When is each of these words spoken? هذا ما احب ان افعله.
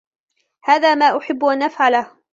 هذا 0.63 0.95
ما 0.95 1.17
احب 1.17 1.45
ان 1.45 1.63
افعله. 1.63 2.17